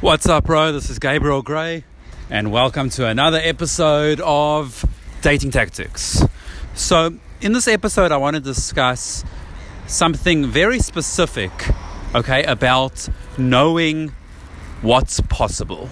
[0.00, 0.72] What's up, bro?
[0.72, 1.84] This is Gabriel Gray,
[2.30, 4.82] and welcome to another episode of
[5.20, 6.24] Dating Tactics.
[6.72, 9.26] So, in this episode, I want to discuss
[9.86, 11.52] something very specific,
[12.14, 14.14] okay, about knowing
[14.80, 15.90] what's possible,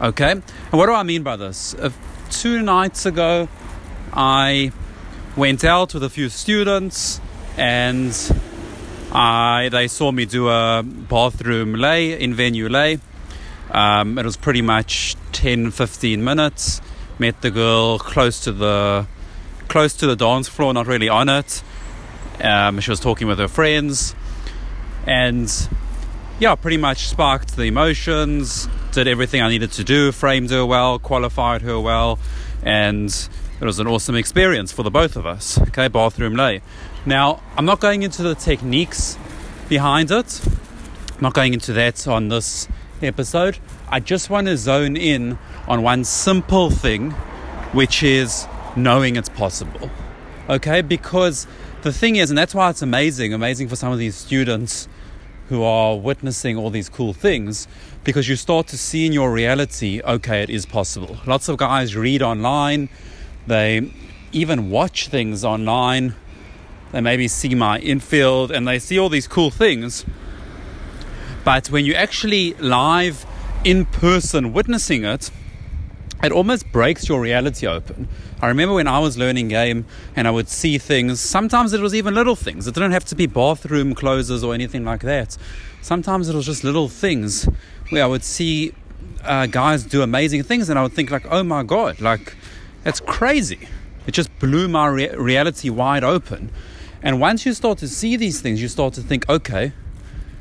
[0.00, 0.30] okay?
[0.30, 1.74] And what do I mean by this?
[1.74, 1.90] Uh,
[2.30, 3.46] two nights ago,
[4.14, 4.72] I
[5.36, 7.20] went out with a few students
[7.58, 8.16] and
[9.12, 13.00] I, they saw me do a bathroom lay in venue lay
[13.72, 16.80] um, it was pretty much 10 15 minutes.
[17.18, 19.06] Met the girl close to the
[19.68, 21.62] close to the dance floor, not really on it.
[22.42, 24.14] Um, she was talking with her friends,
[25.06, 25.50] and
[26.38, 28.68] yeah, pretty much sparked the emotions.
[28.92, 32.18] Did everything I needed to do, framed her well, qualified her well,
[32.62, 33.08] and
[33.60, 35.60] it was an awesome experience for the both of us.
[35.60, 36.62] Okay, bathroom lay.
[37.04, 39.18] Now, I'm not going into the techniques
[39.68, 40.40] behind it.
[40.46, 42.66] I'm not going into that on this
[43.02, 47.10] episode, I just want to zone in on one simple thing,
[47.72, 49.90] which is knowing it's possible.
[50.48, 51.46] Okay, because
[51.82, 54.88] the thing is, and that's why it's amazing, amazing for some of these students
[55.48, 57.66] who are witnessing all these cool things,
[58.04, 61.18] because you start to see in your reality, okay, it is possible.
[61.26, 62.88] Lots of guys read online,
[63.46, 63.92] they
[64.32, 66.14] even watch things online,
[66.92, 70.04] they maybe see my infield and they see all these cool things
[71.44, 73.26] but when you actually live
[73.64, 75.30] in person witnessing it,
[76.22, 78.08] it almost breaks your reality open.
[78.42, 81.94] I remember when I was learning game and I would see things, sometimes it was
[81.94, 82.66] even little things.
[82.66, 85.36] It didn't have to be bathroom closes or anything like that.
[85.82, 87.48] Sometimes it was just little things
[87.88, 88.74] where I would see
[89.24, 92.36] uh, guys do amazing things and I would think like, oh my God, like
[92.84, 93.68] that's crazy.
[94.06, 96.50] It just blew my re- reality wide open.
[97.02, 99.72] And once you start to see these things, you start to think, okay,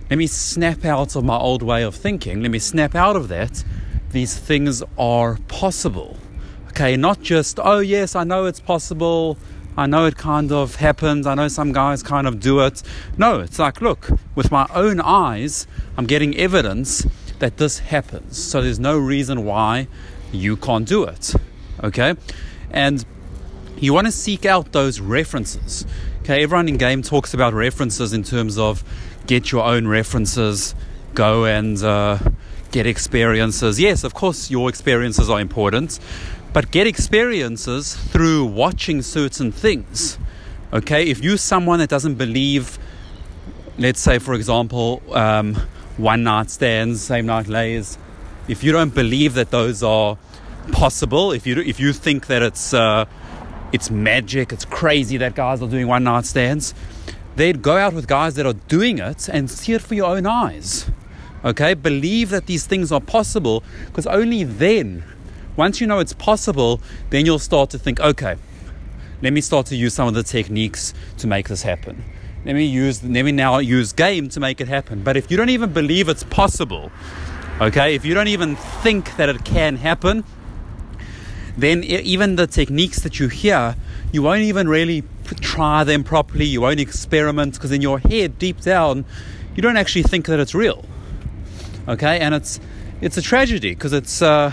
[0.10, 2.42] let me snap out of my old way of thinking.
[2.42, 3.64] Let me snap out of that.
[4.12, 6.18] These things are possible.
[6.70, 9.38] Okay, not just, oh, yes, I know it's possible.
[9.78, 11.28] I know it kind of happens.
[11.28, 12.82] I know some guys kind of do it.
[13.18, 17.06] No, it's like, look, with my own eyes, I'm getting evidence
[17.38, 18.38] that this happens.
[18.38, 19.88] So there's no reason why
[20.32, 21.34] you can't do it.
[21.84, 22.16] Okay?
[22.72, 23.06] And
[23.78, 25.86] you want to seek out those references.
[26.22, 28.84] Okay, everyone in game talks about references in terms of
[29.30, 30.74] get your own references,
[31.14, 32.18] go and uh,
[32.72, 33.80] get experiences.
[33.80, 36.00] Yes, of course, your experiences are important,
[36.52, 40.18] but get experiences through watching certain things.
[40.74, 42.80] Okay, if you're someone that doesn't believe,
[43.78, 45.54] let's say, for example, um,
[45.98, 48.00] one night stands, same night lays,
[48.48, 50.18] if you don't believe that those are
[50.72, 53.06] possible, if you if you think that it's uh,
[53.72, 56.74] it's magic, it's crazy that guys are doing one night stands,
[57.40, 60.26] they'd go out with guys that are doing it and see it for your own
[60.26, 60.92] eyes.
[61.46, 65.06] Okay, believe that these things are possible because only then,
[65.56, 68.36] once you know it's possible, then you'll start to think, okay,
[69.22, 72.04] let me start to use some of the techniques to make this happen.
[72.44, 75.02] Let me use, let me now use game to make it happen.
[75.02, 76.92] But if you don't even believe it's possible,
[77.62, 80.26] okay, if you don't even think that it can happen,
[81.58, 83.78] then even the techniques that you hear,
[84.12, 85.04] you won't even really
[85.36, 89.06] try them properly, you won't experiment because in your head, deep down,
[89.56, 90.86] you don't actually think that it's real.
[91.88, 92.60] Okay, and it's
[93.02, 94.52] it's a tragedy because it's uh,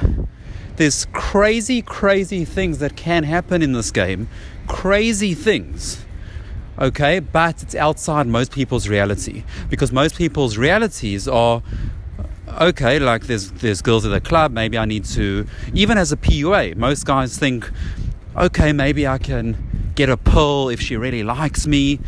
[0.77, 4.29] there's crazy, crazy things that can happen in this game,
[4.67, 6.05] crazy things.
[6.79, 9.45] Okay, but it's outside most people's reality.
[9.71, 11.63] Because most people's realities are
[12.61, 16.17] okay, like there's there's girls at the club, maybe I need to even as a
[16.17, 17.71] PUA, most guys think,
[18.37, 19.57] okay, maybe I can
[19.97, 21.99] get a pull if she really likes me.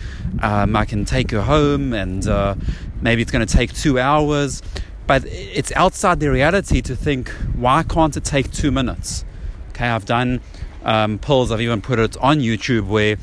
[0.40, 2.54] Um, I can take her home and uh,
[3.00, 4.62] maybe it's going to take two hours.
[5.06, 9.24] But it's outside the reality to think, why can't it take two minutes?
[9.70, 10.40] Okay, I've done
[10.84, 13.16] um, pulls, I've even put it on YouTube where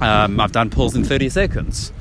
[0.00, 1.92] um, I've done pulls in 30 seconds.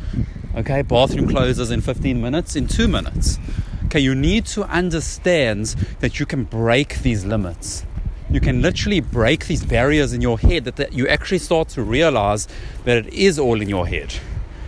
[0.56, 3.40] Okay, bathroom closes in 15 minutes, in two minutes.
[3.86, 5.68] Okay, you need to understand
[6.00, 7.86] that you can break these limits.
[8.32, 11.84] You can literally break these barriers in your head that, that you actually start to
[11.84, 12.48] realize
[12.86, 14.16] that it is all in your head.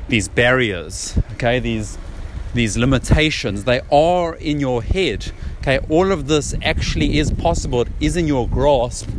[0.09, 1.97] These barriers, okay, these
[2.53, 5.31] these limitations, they are in your head.
[5.59, 9.09] Okay, all of this actually is possible, it is in your grasp,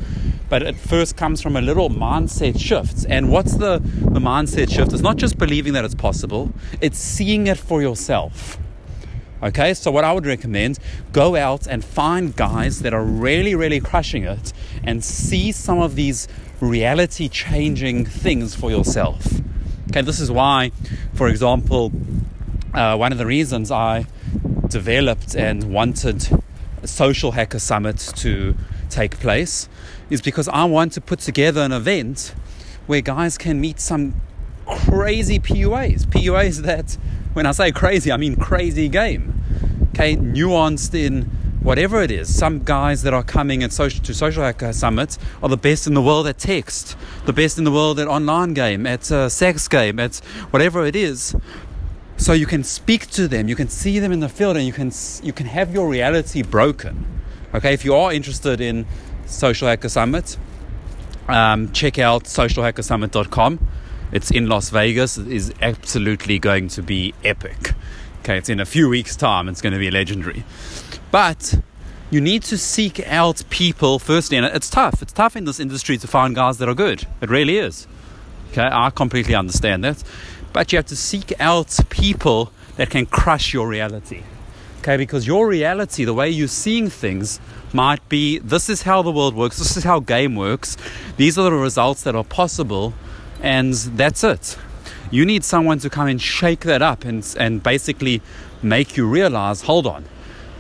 [0.49, 3.07] but it first comes from a little mindset shift.
[3.09, 4.93] And what's the, the mindset shift?
[4.93, 8.59] It's not just believing that it's possible, it's seeing it for yourself.
[9.45, 10.79] Okay, so what I would recommend
[11.13, 15.97] go out and find guys that are really, really crushing it and see some of
[15.97, 16.29] these
[16.63, 19.27] reality changing things for yourself.
[19.91, 20.73] Okay, this is why,
[21.13, 21.93] for example,
[22.73, 24.07] uh, one of the reasons I
[24.69, 26.27] developed and wanted
[26.83, 28.57] a Social Hacker Summit to
[28.89, 29.69] take place
[30.09, 32.35] is because I want to put together an event
[32.87, 34.21] where guys can meet some
[34.67, 36.07] crazy PUAs.
[36.07, 36.97] PUAs that,
[37.35, 39.41] when I say crazy, I mean crazy game.
[39.91, 41.25] Okay, nuanced in
[41.63, 42.35] whatever it is.
[42.35, 45.95] Some guys that are coming at social, to Social Hacker summits are the best in
[45.95, 46.97] the world at text,
[47.27, 50.17] the best in the world at online game, at uh, sex game, at
[50.51, 51.35] whatever it is.
[52.17, 54.73] So you can speak to them, you can see them in the field, and you
[54.73, 54.93] can
[55.23, 57.07] you can have your reality broken.
[57.55, 58.87] Okay, if you are interested in
[59.27, 60.37] Social Hacker Summit,
[61.29, 63.69] um, check out socialhackersummit.com.
[64.15, 65.19] It's in Las Vegas.
[65.19, 67.73] It is absolutely going to be epic.
[68.21, 69.49] Okay, it's in a few weeks' time.
[69.49, 70.45] It's going to be legendary.
[71.11, 71.57] But
[72.13, 75.03] you need to seek out people firstly, and it's tough.
[75.03, 77.09] It's tough in this industry to find guys that are good.
[77.21, 77.89] It really is.
[78.53, 80.05] Okay, I completely understand that.
[80.53, 84.23] But you have to seek out people that can crush your reality.
[84.79, 87.41] Okay, because your reality, the way you're seeing things,
[87.73, 90.77] might be this is how the world works, this is how game works,
[91.17, 92.95] these are the results that are possible,
[93.45, 94.57] and that's it.
[95.11, 98.23] You need someone to come and shake that up and, and basically
[98.63, 100.07] make you realize hold on,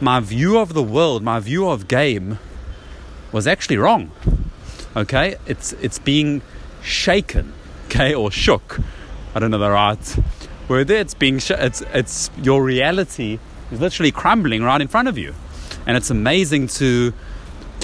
[0.02, 2.38] my view of the world, my view of game
[3.32, 4.12] was actually wrong.
[4.94, 6.42] Okay, it's, it's being
[6.82, 7.54] shaken,
[7.86, 8.78] okay, or shook.
[9.34, 10.16] I don't know the right
[10.68, 11.00] word there.
[11.00, 13.38] It's being, sh- it's, it's your reality
[13.72, 15.34] is literally crumbling right in front of you
[15.86, 17.14] and it's amazing to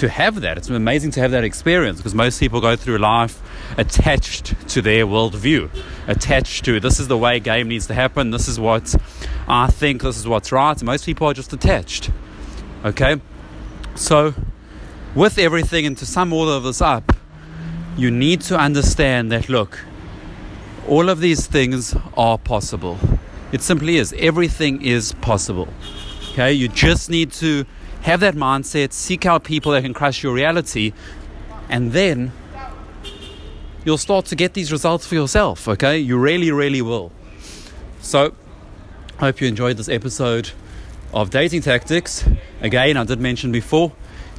[0.01, 0.57] to have that.
[0.57, 3.39] It's amazing to have that experience because most people go through life
[3.77, 5.69] attached to their worldview,
[6.07, 8.31] attached to this is the way game needs to happen.
[8.31, 8.95] This is what
[9.47, 10.01] I think.
[10.01, 10.81] This is what's right.
[10.81, 12.09] Most people are just attached.
[12.83, 13.21] Okay,
[13.93, 14.33] so
[15.13, 17.15] with everything, and to sum all of this up,
[17.95, 19.77] you need to understand that look,
[20.87, 22.97] all of these things are possible.
[23.51, 24.15] It simply is.
[24.17, 25.67] Everything is possible.
[26.31, 27.67] Okay, you just need to
[28.01, 30.93] have that mindset, seek out people that can crush your reality,
[31.69, 32.31] and then
[33.85, 35.97] you'll start to get these results for yourself, okay?
[35.97, 37.11] You really, really will.
[38.01, 38.33] So,
[39.17, 40.51] I hope you enjoyed this episode
[41.13, 42.27] of Dating Tactics.
[42.61, 43.91] Again, I did mention before,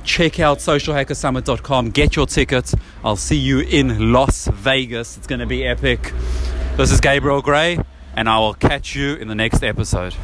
[0.05, 2.75] check out socialhackersummit.com, get your ticket.
[3.05, 5.17] I'll see you in Las Vegas.
[5.17, 6.13] It's going to be epic.
[6.77, 7.79] This is Gabriel Gray,
[8.17, 10.15] and I will catch you in the next episode.